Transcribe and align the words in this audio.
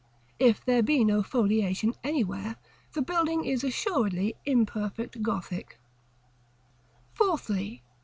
If 0.39 0.65
there 0.65 0.81
be 0.81 1.03
no 1.03 1.21
foliation 1.21 1.93
anywhere, 2.03 2.55
the 2.93 3.03
building 3.03 3.45
is 3.45 3.63
assuredly 3.63 4.33
imperfect 4.47 5.21
Gothic.§ 5.21 5.75
CX. 5.77 7.13
Fourthly. 7.13 7.83